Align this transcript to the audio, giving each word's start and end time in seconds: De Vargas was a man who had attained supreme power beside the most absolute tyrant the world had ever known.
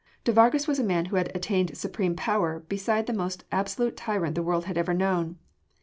De 0.23 0.31
Vargas 0.31 0.67
was 0.67 0.79
a 0.79 0.83
man 0.83 1.05
who 1.05 1.15
had 1.15 1.31
attained 1.35 1.77
supreme 1.77 2.15
power 2.15 2.61
beside 2.61 3.05
the 3.05 3.13
most 3.13 3.43
absolute 3.51 3.95
tyrant 3.95 4.33
the 4.33 4.41
world 4.41 4.65
had 4.65 4.75
ever 4.75 4.95
known. 4.95 5.37